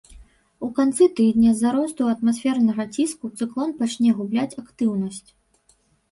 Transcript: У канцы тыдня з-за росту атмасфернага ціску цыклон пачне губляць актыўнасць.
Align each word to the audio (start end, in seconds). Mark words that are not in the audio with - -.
У 0.67 0.67
канцы 0.77 1.07
тыдня 1.17 1.49
з-за 1.57 1.73
росту 1.75 2.07
атмасфернага 2.13 2.85
ціску 3.03 3.29
цыклон 3.41 3.75
пачне 3.83 4.09
губляць 4.21 4.47
актыўнасць. 4.63 5.21